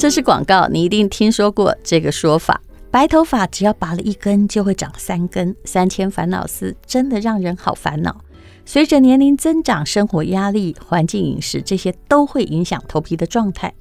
[0.00, 2.58] 这是广告，你一定听说过这个说法。
[2.90, 5.54] 白头发只要拔了一根，就会长三根。
[5.66, 8.16] 三千烦恼丝真的让人好烦恼。
[8.64, 13.74] 随着年龄增长，生活压力、环境、饮食这些都会影响头皮的状态。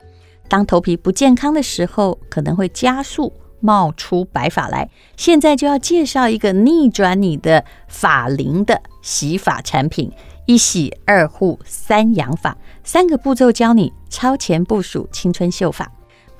[0.50, 3.32] 当头皮不健康的时候，可能会加速
[3.62, 4.90] 冒出白发来。
[5.16, 10.12] 现在就要介绍一个逆转你的发龄的洗发产品。
[10.46, 15.90] 一洗二护三养发，三个步骤教你超前部署青春秀发。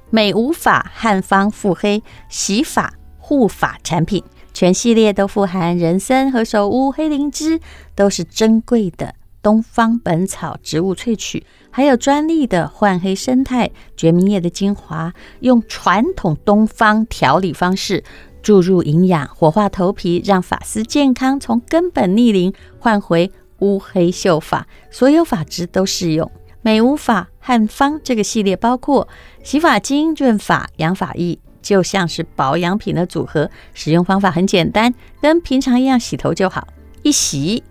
[0.10, 4.24] 美无发汉方复黑洗发护发产品，
[4.54, 7.60] 全系列都富含人参、何首乌、黑灵芝，
[7.96, 18.04] 都是珍贵的东方本草植物萃取，还有专利的焕黑生态决明叶的精华，用传统东方调理方式
[18.42, 23.32] 注入营养，活化头皮，让发丝健康，从根本逆龄，换回。
[23.62, 26.32] 乌黑秀发，所有发质都适用。
[26.62, 29.08] 美吾发汉方这个系列包括
[29.44, 33.50] 洗发精、润发、养发液，就像是保养品的组合。
[33.74, 36.68] 使用方法很简单，跟平常一样洗头就好。
[37.02, 37.64] 一洗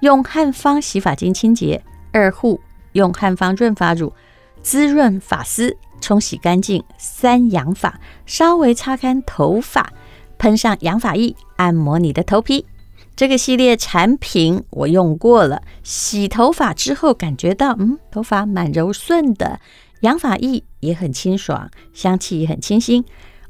[0.00, 2.60] 用汉方洗发精清洁，二护
[2.92, 4.12] 用汉方润发乳
[4.60, 6.82] 滋润发丝，冲洗干净。
[6.98, 9.92] 三养发稍微擦干头发，
[10.36, 12.66] 喷上养发液，按摩你的头皮。
[13.14, 19.60] 这个系列产品我用过了，洗头发之后感觉到，嗯，头发蛮柔顺的，
[20.00, 23.04] 养发液也很清爽，香气也很清新。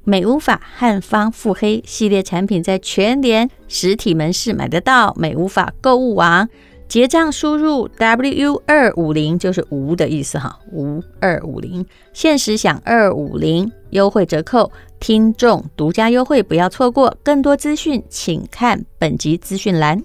[0.05, 6.49] 美无发汉方复黑系列产品在全联实体门市买得到，美无发购物网。
[6.93, 17.17] 结账输入 W 二五零就是无的意思哈，无二五零，限时享二五零优惠折扣，听众独家优惠，不要错过。
[17.23, 20.03] 更多资讯请看本集资讯栏。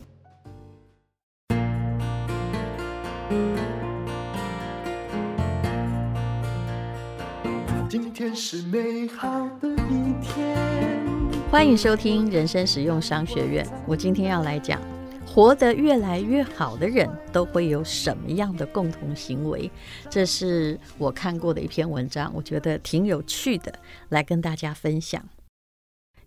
[7.89, 10.55] 今天是美好的一天，
[11.51, 13.67] 欢迎收听人生实用商学院。
[13.85, 14.79] 我今天要来讲。
[15.37, 19.69] 活得越来越好的人都会有什么样的共同行为？
[20.09, 23.71] 这是我看过的一篇文章，我觉得挺有趣的，
[24.09, 25.23] 来跟大家分享。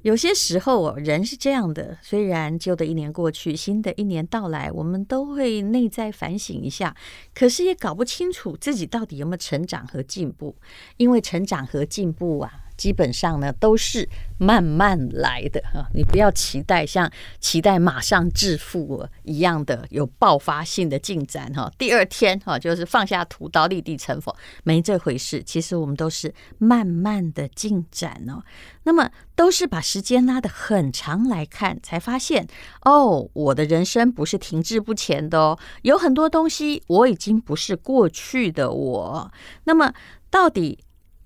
[0.03, 6.97] 有些时候哦，人是这样的，虽然旧的一年过去，新的一年到来，我们都会内在反省一下，
[7.35, 10.55] 可是也搞不清楚自己到底有没有成长和进步，
[10.99, 12.53] 因为成长和进步啊。
[12.81, 14.09] 基本上呢，都是
[14.39, 21.71] 慢慢来的哈，你不要期待像期待马上致富一样的有爆发性的进展哈。
[21.77, 25.43] 第二天哈，就是放下屠刀立地成佛，没这回事。
[25.43, 28.43] 其实我们都是慢慢的进展哦。
[28.85, 32.49] 那么都是把时间拉得很长来看，才发现
[32.87, 39.31] 哦，我的人生不是停滞不前的哦，有很多东西我已经不是过去的我。
[39.65, 39.93] 那么
[40.31, 40.79] 到底？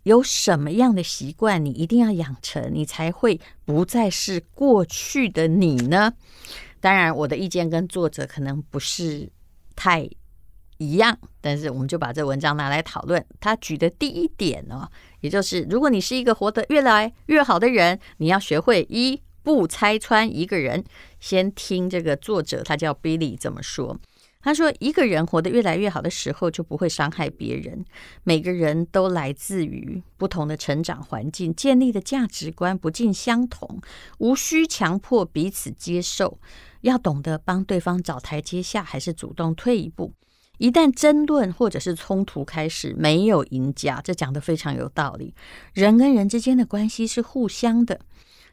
[0.04, 6.14] 有什么样的习惯你一定要养成，你才会不再是过去的你呢？
[6.80, 9.28] 当然，我的意见跟作者可能不是
[9.74, 10.08] 太
[10.76, 13.24] 一样，但是我们就把这文章拿来讨论。
[13.40, 14.88] 他举的第一点呢，
[15.20, 20.84] 也就是如果你是一个活得越来越好的人，你要学会一不拆穿一个人。
[21.18, 23.98] 先听这个作者，他叫 Billy 怎么说。
[24.44, 27.82] 他说：“一个人活得越来越好的时候，就不会伤害别人。
[28.24, 33.80] 每个人都来自于不同的成长环境，建立的价值观不尽相同，
[34.18, 36.38] 无需强迫彼此接受。
[36.82, 40.12] 要懂得帮对方找台阶下，还是主动退一步。
[40.58, 44.02] 一旦争论或者是冲突开始，没有赢家。
[44.04, 45.34] 这讲得非常有道理。
[45.72, 47.98] 人跟人之间的关系是互相的。”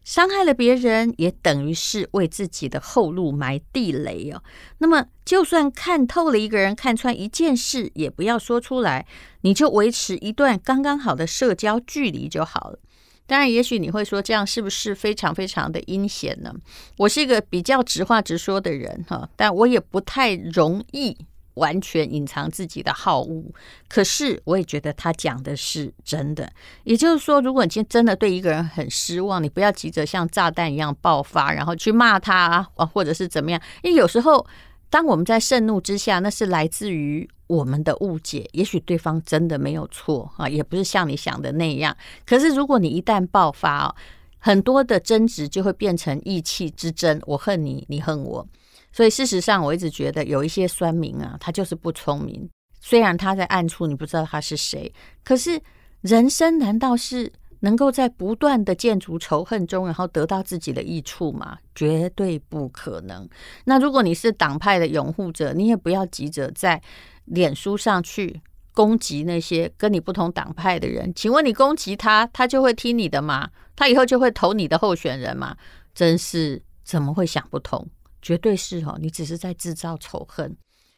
[0.04, 4.42] 伤害了别人，也等于是为自己的后路埋地雷哦。
[4.80, 9.06] 那么，就算看透了一个人，看穿一件事，也不要说出来，
[9.42, 12.80] 你就维持一段刚刚好的社交距离就好了。
[13.28, 16.54] 当然，也许你会说，这样是不是非常非常的阴险呢？
[16.98, 21.16] 我是一个比较直话直说的人哈，但我也不太容易。
[21.56, 23.44] 完全隐藏自己的好恶，
[23.90, 26.52] 可是我也觉得他讲的是真的。
[26.84, 33.62] 也就是说，如果你今天真的对一个人很失望，你不要急着像炸弹一样爆发，然后去骂他啊，或者是怎么样。
[33.84, 34.46] 因为有时候，
[34.90, 38.50] 当我们在盛怒之下，那是来自于我们的误解。
[38.54, 41.96] 也许对方真的没有错啊，也不是像你想的那样。
[42.26, 43.96] 可是如果你一旦爆发哦，
[44.40, 48.48] 很多的争执就会变成意气之争，我恨你，你恨我。
[48.92, 52.50] 所以事实上，我一直觉得有一些酸民啊，他就是不聪明。
[52.80, 54.92] 虽然他在暗处，你不知道他是谁，
[55.24, 55.62] 可是
[56.02, 61.58] 人生难道是能够在不断的建筑仇恨中，然后得到自己的益处吗？
[61.76, 63.30] 绝对不可能。
[63.66, 66.82] 那如果你是党派的拥护者，你也不要急着在
[67.26, 68.42] 脸书上去
[68.74, 71.14] 攻击那些跟你不同党派的人。
[71.16, 73.52] 请问你攻击他，他就会听你的吗？
[73.76, 75.56] 他以后就会投你的候选人吗？
[75.94, 77.88] 真是怎么会想不通？
[78.22, 80.56] 绝对是哦，你只是在制造仇恨。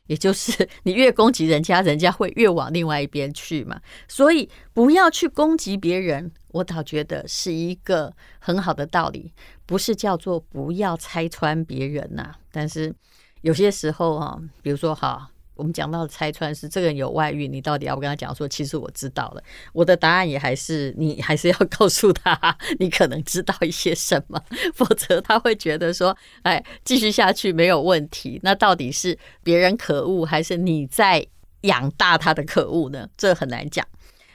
[0.08, 3.80] 也就是 你越攻击人家，人家会越往另外一边去嘛。
[4.08, 9.34] 所以不要去攻击别人，我倒觉得是一个很好的道理，
[9.66, 12.94] 不是叫做不要拆穿别人呐、但是
[13.42, 15.30] 有些时候啊，比如说哈。
[15.56, 19.44] 我们讲到的拆穿是这个人有外遇，你到底要不跟他讲说，其实我知道了。
[19.74, 24.42] 我的答案也还是你还是要告诉他， 你可能知道一些什么，
[24.74, 28.40] 否则他会觉得说，哎，继续下去没有问题。
[28.44, 31.26] 那到底是别人可恶，还是你在
[31.62, 33.08] 养大他的可恶呢？
[33.16, 33.86] 这很难讲。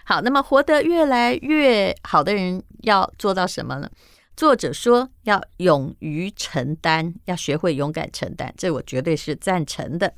[0.05, 3.91] 好，那么活得越来越好的人要做到什么呢？
[4.37, 10.15] 作者说要勇于承担，要学会勇敢承担，这我绝对是赞成的。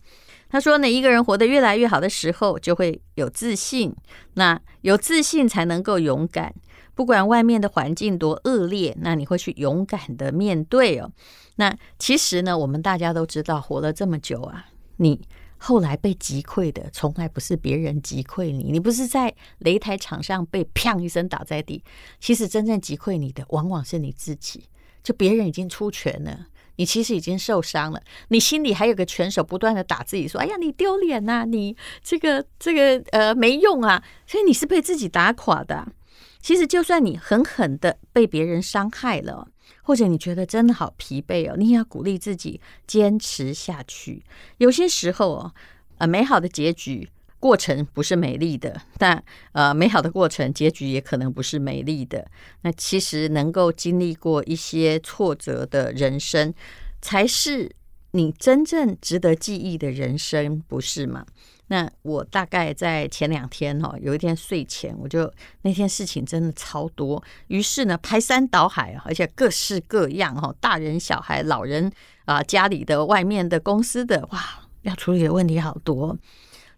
[0.50, 3.94] 他说呢，一个人活得越来越好的时候，就会有自信。
[4.34, 6.52] 那有自信才能够勇敢，
[6.94, 11.10] 不管外面的环境多恶劣，那你会去勇敢的面对哦。
[11.54, 14.66] 那其实呢，我们大家都知道，活了这么久啊，
[14.96, 15.20] 你
[15.56, 21.84] 后来被击溃的，从来不是别人击溃你，你不是在擂台场上被砰一声打在地，
[22.18, 24.64] 其实真正击溃你的，往往是你自己。
[25.02, 26.46] 就别人已经出拳了。
[26.80, 35.86] 你其实已经受伤了，你心里还有个拳手不断的打自己，说：“哎呀，你丢脸呐，你这个这个呃没用啊。”所以你是被自己打垮的。
[36.40, 39.46] 其实就算你狠狠的被别人伤害了，
[39.82, 44.24] 或者你觉得真的好疲惫哦，你也要鼓励自己坚持下去。
[44.56, 45.52] 有些时候哦，
[45.98, 47.10] 呃，美好的结局。
[47.40, 49.20] 过程不是美丽的，但
[49.52, 52.30] 呃，美好的过程结局也可能不是美丽的。
[52.60, 56.52] 那其实能够经历过一些挫折的人生，
[57.00, 57.74] 才是
[58.10, 61.24] 你真正值得记忆的人生，不是吗？
[61.68, 65.32] 那我大概在前两天哈，有一天睡前，我就
[65.62, 71.90] 那天事情真的超多，于是呢，排山倒海，而且各式各样哈，大人小孩、老人
[72.24, 76.18] 啊，家里的、外面的、公司的，哇，要处理的问题好多。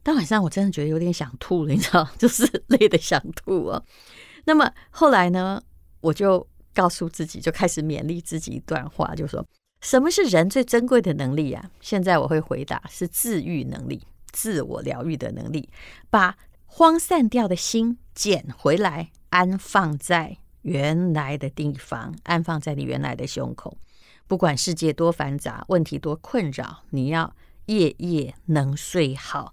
[0.02, 3.82] 当晚上我真的觉得有点想吐了，你知道， 就是累得想吐啊。
[4.44, 5.62] 那么后来呢，
[6.00, 9.46] 我就告诉自己，就开始勉励自己一段话，就说：
[9.80, 11.70] 什么是人最珍贵的能力啊？
[11.80, 14.02] 现在我会回答是自愈能力，
[14.32, 15.68] 自我疗愈的能力，
[16.10, 23.76] 把荒散掉的心捡回来，安放在原来的地方，安放在你原来的胸口。
[24.26, 27.34] 不管世界多繁杂，问题多困扰，你要
[27.66, 29.52] 夜夜能睡好。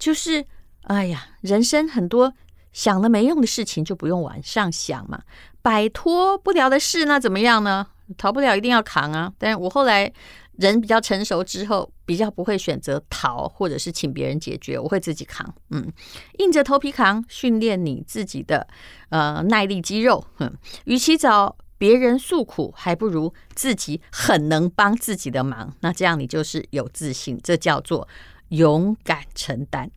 [0.00, 0.44] 就是，
[0.84, 2.32] 哎呀，人生很多
[2.72, 5.22] 想了没用的事情，就不用晚上想嘛。
[5.60, 7.86] 摆脱不了的事，那怎么样呢？
[8.16, 9.30] 逃不了，一定要扛啊。
[9.38, 10.10] 但是我后来
[10.52, 15.54] 人比较成熟之后，比较不会选择逃，或者是请别人解决，我会自己扛。
[15.68, 15.92] 嗯，
[16.38, 18.66] 硬着头皮扛，训练你自己的
[19.10, 20.24] 呃耐力肌肉。
[20.36, 20.50] 哼，
[20.86, 25.76] 与其找别人诉苦，还不如自己很能帮自己的忙。
[25.80, 28.08] 那这样你就是有自信，这叫做。
[28.50, 29.90] 勇敢承担。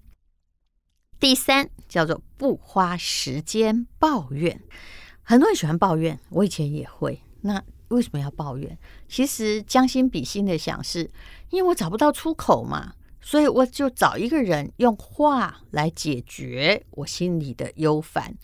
[1.19, 4.61] 第三叫做不花时间抱怨。
[5.21, 7.21] 很多人喜欢抱怨，我以前也会。
[7.41, 8.77] 那为什么要抱怨？
[9.07, 11.09] 其实将心比心的想是，
[11.49, 18.35] 因为我找不到出口嘛，所以我就找一个人用话来解决我心里的忧烦。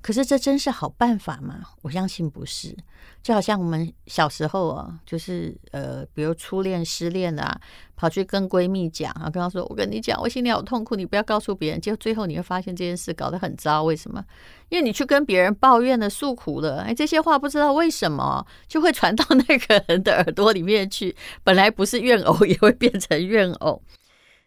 [0.00, 1.60] 可是这真是好办法吗？
[1.82, 2.76] 我相信不是。
[3.20, 7.60] 就好像我们小时候啊，就是呃，比如初恋失恋啊，
[7.96, 13.82] 跑去跟闺蜜讲啊，跟她说：“我跟你讲，我心里好痛苦，你不要告诉别人。”结果最后你会发现这件事搞得很糟。
[13.82, 14.24] 为什么？
[14.68, 21.14] 因为你去跟别人抱怨了、诉苦了，哎，这些话不知道为什么就会传到那个人的耳朵里面去。
[21.42, 23.82] 本来不是怨偶，也会变成怨偶。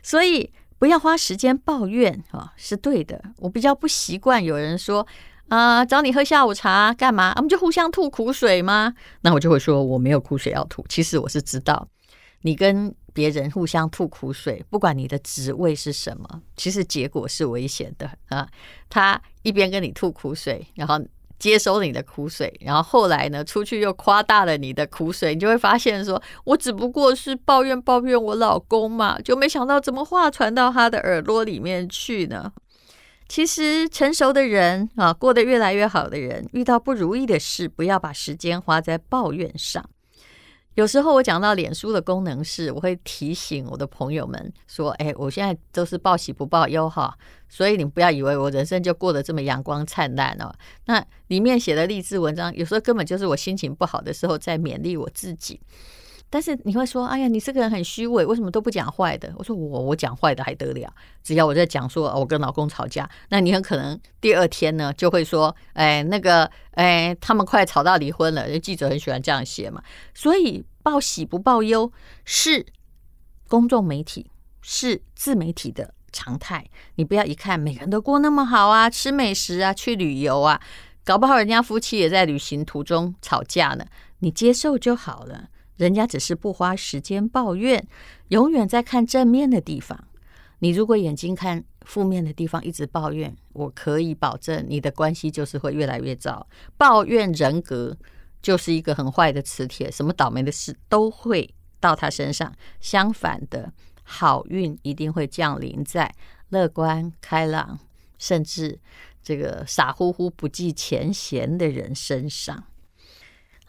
[0.02, 3.22] 所以不要花时间抱怨啊，是对的。
[3.38, 5.06] 我比较不习惯有人说。
[5.51, 7.34] 啊、找你喝下午茶干嘛？
[7.36, 8.93] 我们就互相吐苦水吗？
[9.20, 10.81] 那我就会说我没有苦水要吐。
[10.88, 11.86] 其实我是知道，
[12.43, 18.48] 你跟别人互相吐苦水，不管你的职位是什么，其实结果是危险的啊。
[18.89, 20.98] 他一边跟你吐苦水，然后
[21.38, 32.53] 接收你的苦水，然后后来呢，出去又夸大了你的苦水，你就会发现说，我只不过是抱怨抱怨我老公嘛，就没想到怎么话传到他的耳朵里面去呢？
[33.32, 39.90] 其实成熟的人啊，过得越来越好的人，遇到不如意的事，不要把时间花在抱怨上。
[40.74, 50.54] 有时候我讲到脸书的功能是，我会提醒我的朋友们说：“哎，我现在都是报喜不报忧哈，所以你不要以为我人生就过得这么阳光灿烂哦。
[50.88, 55.58] 那里面写的励志文章，有时候根本就是我心情不好的时候在勉励我自己。
[56.32, 59.34] 但是你会说，哎呀，你这个人很虚伪，为什么都不讲坏的？
[59.36, 60.90] 我说我我讲坏的还得了？
[61.22, 68.58] 只要我在讲说我跟老公吵架，那你很可能第二天呢就会说，哎，那个，哎，他们快吵到离婚了。
[68.60, 69.84] 记者很喜欢这样写嘛。
[70.14, 71.92] 所以报喜不报忧
[72.24, 72.66] 是
[73.50, 76.66] 公众媒体，是自媒体的常态。
[76.96, 80.62] 你不要一看每个人都过那么好啊，吃美食啊，去旅游啊，
[81.04, 83.86] 搞不好人家夫妻也在旅行途中吵架呢，
[84.20, 85.50] 你接受就好了。
[85.78, 87.88] 人家只是不花时间抱怨，
[88.30, 90.08] 永远在看正面的地方。
[90.60, 96.48] 你如果眼睛看负面的地方，一直抱怨，我可以保证你的关系就是会越来越糟。
[96.78, 97.98] 抱怨人格
[98.44, 102.54] 就是一个很坏的磁铁，什么倒霉的事都会到他身上。
[102.80, 103.74] 相反的，
[104.04, 106.13] 好运一定会降临在
[106.50, 107.80] 乐观开朗，
[108.20, 108.80] 甚至
[109.24, 112.66] 这个傻乎乎不计前嫌的人身上。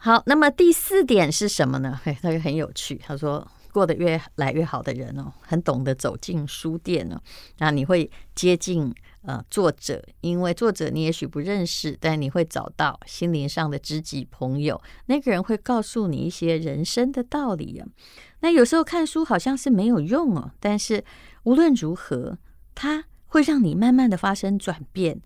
[0.05, 1.97] 好，那么第四点是什么呢？
[2.03, 2.97] 嘿，他就很有趣。
[2.97, 7.17] 他说，过得越来越好的人哦，很懂得走进书店哦。
[7.59, 14.81] 那你会接近呃作者，因为作者你也许不认识，但你会找到心灵上的知己朋友。
[15.05, 17.87] 那个人会告诉你一些人生的道理啊。
[18.41, 21.01] 那有时候看书好像是没有用哦，但是
[21.43, 22.37] 无论如何，
[22.75, 25.21] 它会让你慢慢的发生转变，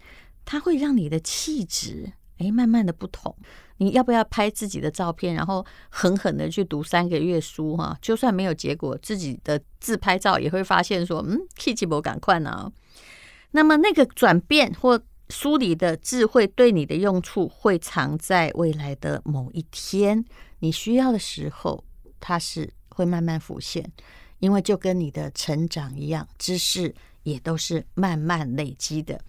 [0.46, 3.36] 它会让你的气质诶慢慢的不同。
[3.77, 7.98] 你要不要拍自己的照片，然后狠狠的去读三个月书哈？
[8.01, 12.72] 就算没有结果，自己的自拍照也会发现说，嗯，气质不赶快呢。
[13.51, 20.24] 那么那个转变或书里的智慧对你的用处，会藏在未来的某一天
[20.60, 21.84] 你需要的时候，
[22.19, 23.89] 它是会慢慢浮现，
[24.39, 26.93] 因为就跟你的成长一样，知识
[27.24, 29.19] 也都是慢慢累积的。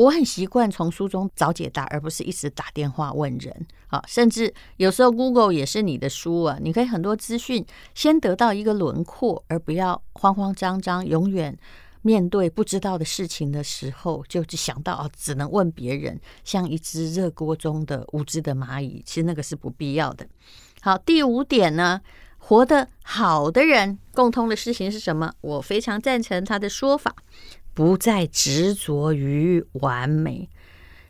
[0.00, 3.66] 我很习惯从书中找解答，而不是一直打电话问人。
[3.88, 11.54] 啊，甚至有时候 Google 也是你的书啊，你可以很多资讯先得到一个轮廓，而不要慌慌张张，永远
[12.00, 19.02] 面对不知道的事情的时候，就只想到啊，只能问别人，像一只热锅中的无知的蚂蚁。
[19.04, 20.26] 其实那个是不必要的。
[20.80, 22.00] 好，第五点呢，
[22.38, 25.30] 活得好的人共通的事情是什么？
[25.42, 27.14] 我非常赞成他的说法。
[27.72, 30.48] 不再执着于完美，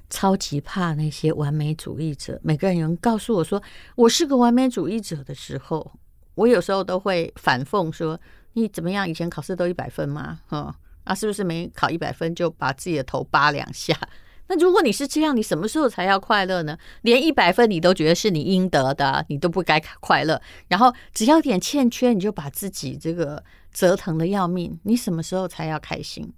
[0.08, 2.38] 超级怕那些完美主义者。
[2.42, 3.62] 每个人告诉我说
[3.96, 5.92] 我是个完美主义者的时候，
[6.34, 8.20] 我有时候都会反讽说
[8.54, 9.08] ：“你怎么样？
[9.08, 10.40] 以前考试都一百分吗？
[10.50, 10.72] 嗯，
[11.04, 13.98] 啊，是不是没考一百分就把自己的头扒两下？
[14.48, 16.76] 那如果你是这样，你什么时候才要快乐呢？
[17.02, 20.40] 连一百分你都觉得是你应得的，你都不该快乐。
[20.68, 26.32] 然后只要点欠缺，你就把自己这个。”折腾的要命，你什么时候才要开心？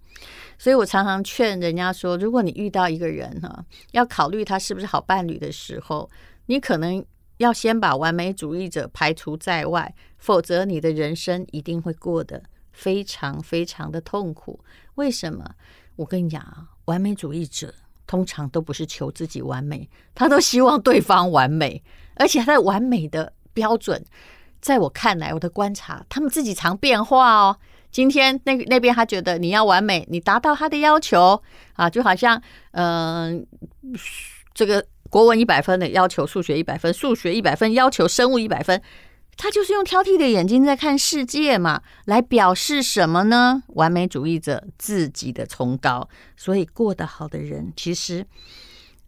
[0.58, 6.08] 所以我常常劝人家说，如果你遇到一个人哈，要考虑他是不是好伴侣的时候，
[6.46, 7.04] 你可能
[7.38, 12.42] 要先把完美主义者排除在外，否则你的人生一定会过得
[12.72, 14.62] 非常非常的痛苦。
[14.94, 15.44] 为什么？
[15.96, 17.74] 我跟你讲啊，完美主义者
[18.06, 21.82] 通常都不是求自己完美，他都希望对方完美，
[22.14, 24.04] 而且他的完美的标准。
[24.60, 27.58] 在我看来，我的观察，他们自己常变化哦。
[27.92, 31.40] 今天那那边他觉得你要完美，你达到他的要求
[31.74, 33.46] 啊，就好像嗯、
[34.54, 38.82] 这个国文一百分的要求数学一百分，数学一百分要求生物一百分，
[39.36, 43.62] 他就是用挑剔的眼睛在看世界嘛，来表示什么呢？
[43.74, 48.26] 完美主义者自己的崇高，所以过得好的人其实。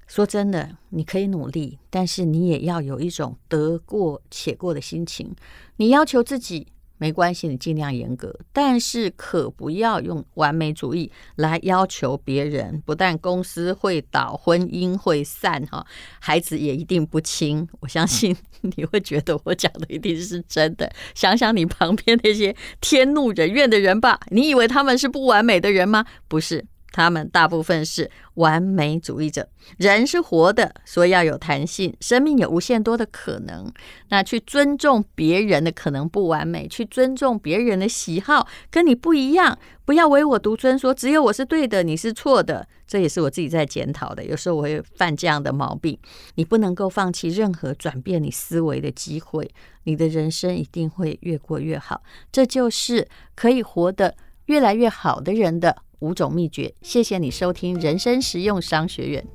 [0.06, 5.34] 说真的，你可以努力，但是你也要有一种得过且过的心情。
[5.76, 12.82] 你要求自己没关系，你尽量严格，但是可不要用完美主义来要求别人。
[12.86, 15.84] 不但公司会倒，婚姻会散，哈，
[16.20, 17.68] 孩子也一定不亲。
[17.80, 20.90] 我相信 你会觉得我讲的一定是真的。
[21.14, 26.04] 想想你旁边那些天怒人怨的人吧，你以为他们是不完美的人吗？
[26.28, 26.64] 不是。
[26.94, 29.48] 他们大部分是完美主义者。
[29.78, 33.68] 人是活的，所以要有弹性，生命有无限多的可能。
[34.10, 42.68] 那去尊重别人的可能不完美，去尊重别人的喜好跟你不一样，不要唯我独尊，说只有我是对的，你是错的。
[42.86, 44.24] 这也是我自己在检讨的。
[44.24, 45.98] 有时候我会犯这样的毛病。
[46.36, 49.50] 你不能够放弃任何转变你思维的机会，
[49.82, 52.02] 你的人生一定会越过越好。
[52.30, 54.14] 这就是可以活得
[54.46, 55.74] 越来越好的人的
[56.04, 59.26] 五种秘诀，谢谢你收听人生实用商学院。